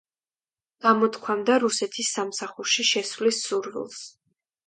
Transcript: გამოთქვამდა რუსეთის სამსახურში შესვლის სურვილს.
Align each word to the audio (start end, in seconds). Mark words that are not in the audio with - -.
გამოთქვამდა 0.85 1.57
რუსეთის 1.65 2.09
სამსახურში 2.17 2.87
შესვლის 2.93 3.43
სურვილს. 3.51 4.01